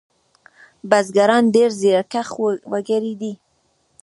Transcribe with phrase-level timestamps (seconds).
[0.89, 2.27] بزگران ډېر زیارکښ
[2.71, 3.33] وگړي دي.